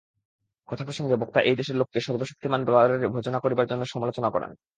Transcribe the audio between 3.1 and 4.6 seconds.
ভজনা করিবার জন্য সমালোচনা করেন।